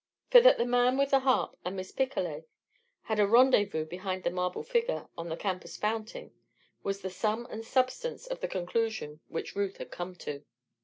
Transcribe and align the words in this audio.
For 0.31 0.41
that 0.41 0.57
the 0.57 0.65
man 0.65 0.97
with 0.97 1.11
the 1.11 1.19
harp 1.19 1.55
and 1.63 1.75
Miss 1.75 1.91
Picolet 1.91 2.45
had 3.03 3.19
a 3.19 3.27
rendezvous 3.27 3.85
behind 3.85 4.23
the 4.23 4.31
marble 4.31 4.63
figure 4.63 5.07
on 5.15 5.29
the 5.29 5.37
campus 5.37 5.77
fountain 5.77 6.33
was 6.81 7.01
the 7.01 7.11
sum 7.11 7.45
and 7.51 7.63
substance 7.63 8.25
of 8.25 8.39
the 8.39 8.47
conclusion 8.47 9.19
which 9.27 9.55
Ruth 9.55 9.77
had 9.77 9.91
come 9.91 10.15
to. 10.15 10.43